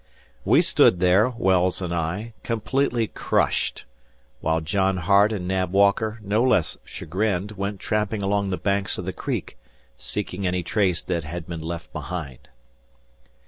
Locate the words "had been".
11.23-11.61